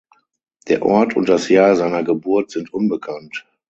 [0.67, 3.45] Der Ort und das Jahr seiner Geburt sind unbekannt.